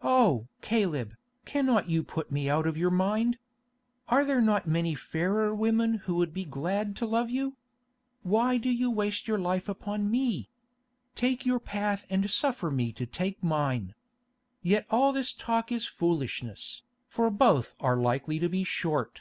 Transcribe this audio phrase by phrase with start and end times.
[0.00, 0.48] Oh!
[0.62, 1.14] Caleb,
[1.44, 3.36] cannot you put me out of your mind?
[4.08, 7.56] Are there not many fairer women who would be glad to love you?
[8.22, 10.48] Why do you waste your life upon me?
[11.14, 13.94] Take your path and suffer me to take mine.
[14.62, 19.20] Yet all this talk is foolishness, for both are likely to be short."